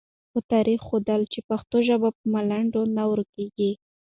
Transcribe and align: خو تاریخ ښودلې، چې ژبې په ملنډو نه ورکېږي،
خو 0.29 0.37
تاریخ 0.51 0.79
ښودلې، 0.87 1.27
چې 1.33 1.39
ژبې 1.87 2.09
په 2.17 2.23
ملنډو 2.33 2.81
نه 2.95 3.03
ورکېږي، 3.11 3.71